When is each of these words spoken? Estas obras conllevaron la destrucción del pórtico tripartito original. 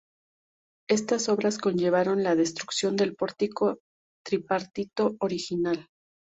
Estas 0.89 1.29
obras 1.29 1.59
conllevaron 1.59 2.23
la 2.23 2.33
destrucción 2.33 2.95
del 2.95 3.15
pórtico 3.15 3.77
tripartito 4.25 5.15
original. 5.19 5.85